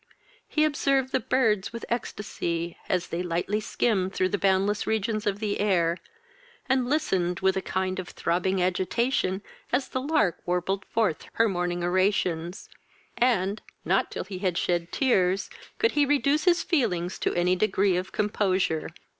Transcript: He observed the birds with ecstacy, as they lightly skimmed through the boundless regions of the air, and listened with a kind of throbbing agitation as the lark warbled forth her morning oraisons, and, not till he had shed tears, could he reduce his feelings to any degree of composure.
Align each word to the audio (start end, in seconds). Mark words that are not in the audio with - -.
He 0.47 0.63
observed 0.65 1.11
the 1.11 1.19
birds 1.19 1.71
with 1.71 1.85
ecstacy, 1.87 2.75
as 2.89 3.09
they 3.09 3.21
lightly 3.21 3.59
skimmed 3.59 4.13
through 4.15 4.29
the 4.29 4.39
boundless 4.39 4.87
regions 4.87 5.27
of 5.27 5.37
the 5.37 5.59
air, 5.59 5.95
and 6.67 6.89
listened 6.89 7.41
with 7.41 7.55
a 7.55 7.61
kind 7.61 7.99
of 7.99 8.09
throbbing 8.09 8.63
agitation 8.63 9.43
as 9.71 9.89
the 9.89 10.01
lark 10.01 10.39
warbled 10.43 10.85
forth 10.85 11.27
her 11.33 11.47
morning 11.47 11.83
oraisons, 11.83 12.67
and, 13.15 13.61
not 13.85 14.09
till 14.09 14.23
he 14.23 14.39
had 14.39 14.57
shed 14.57 14.91
tears, 14.91 15.51
could 15.77 15.91
he 15.91 16.03
reduce 16.07 16.45
his 16.45 16.63
feelings 16.63 17.19
to 17.19 17.35
any 17.35 17.55
degree 17.55 17.95
of 17.95 18.11
composure. 18.11 18.89